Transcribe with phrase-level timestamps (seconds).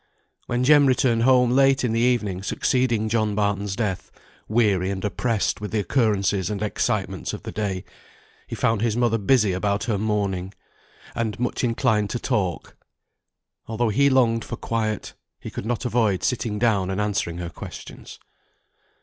[0.47, 4.11] When Jem returned home late in the evening succeeding John Barton's death,
[4.47, 7.83] weary and oppressed with the occurrences and excitements of the day,
[8.47, 10.55] he found his mother busy about her mourning,
[11.13, 12.75] and much inclined to talk.
[13.67, 18.17] Although he longed for quiet, he could not avoid sitting down and answering her questions.